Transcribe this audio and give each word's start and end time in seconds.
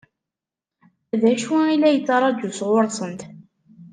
D 1.21 1.23
acu 1.31 1.53
i 1.73 1.75
la 1.77 1.89
yettṛaǧu 1.95 2.49
sɣur-sent? 2.57 3.21